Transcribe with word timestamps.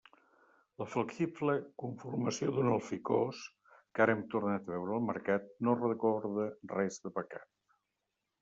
La 0.83 0.85
flexible 0.93 1.53
conformació 1.83 2.55
d'un 2.55 2.71
alficòs, 2.77 3.41
que 3.75 4.05
ara 4.07 4.15
hem 4.17 4.23
tornat 4.33 4.67
a 4.67 4.73
veure 4.77 4.97
al 4.97 5.07
mercat, 5.11 5.49
no 5.69 5.79
recorda 5.83 6.49
res 6.77 7.03
de 7.05 7.17
pecat. 7.21 7.55